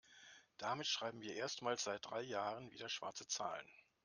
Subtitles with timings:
[0.57, 3.69] Damit schreiben wir erstmals seit drei Jahren wieder schwarze Zahlen.